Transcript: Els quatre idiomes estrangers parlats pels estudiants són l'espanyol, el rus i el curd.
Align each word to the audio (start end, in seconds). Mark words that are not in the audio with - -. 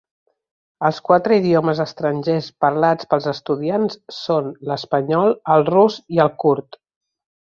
Els 0.87 0.99
quatre 1.09 1.35
idiomes 1.41 1.81
estrangers 1.83 2.47
parlats 2.65 3.09
pels 3.11 3.27
estudiants 3.35 3.99
són 4.21 4.49
l'espanyol, 4.71 5.37
el 5.57 5.67
rus 5.73 5.99
i 6.19 6.23
el 6.29 6.33
curd. 6.45 6.81